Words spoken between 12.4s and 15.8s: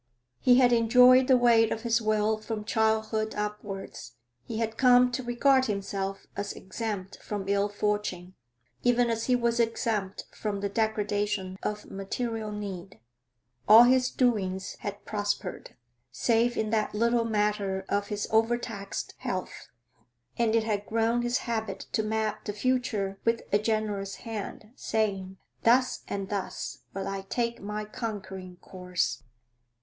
need; all his doings had prospered,